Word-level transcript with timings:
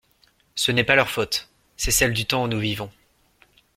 Ce 0.55 0.71
n’est 0.71 0.83
pas 0.83 0.95
leur 0.95 1.09
faute: 1.11 1.51
c’est 1.77 1.91
celle 1.91 2.13
du 2.13 2.25
temps 2.25 2.45
où 2.45 2.47
nous 2.47 2.57
vivons. 2.57 2.89